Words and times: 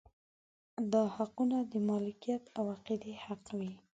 دا 0.93 1.03
حقونه 1.15 1.57
د 1.71 1.73
مالکیت 1.89 2.43
او 2.57 2.63
عقیدې 2.75 3.13
حق 3.25 3.43
وي. 3.59 3.73